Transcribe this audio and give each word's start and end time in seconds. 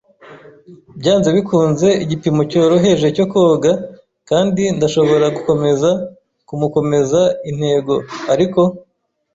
byanze 0.99 1.29
bikunze 1.37 1.87
igipimo 2.03 2.41
cyoroheje 2.51 3.07
cyo 3.17 3.25
koga, 3.31 3.71
kandi 4.29 4.63
ndashobora 4.77 5.25
gukomeza 5.35 5.89
kumukomeza 6.47 7.21
intego. 7.49 7.93
Ariko 8.33 8.61